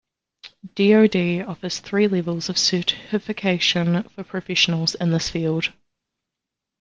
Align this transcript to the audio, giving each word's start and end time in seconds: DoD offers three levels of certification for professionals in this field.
DoD 0.73 1.45
offers 1.47 1.77
three 1.77 2.07
levels 2.07 2.49
of 2.49 2.57
certification 2.57 4.01
for 4.01 4.23
professionals 4.23 4.95
in 4.95 5.11
this 5.11 5.29
field. 5.29 5.73